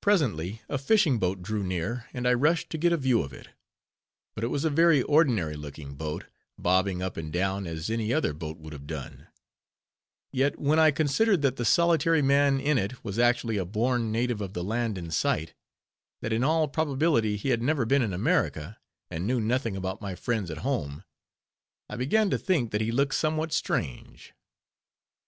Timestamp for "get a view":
2.76-3.22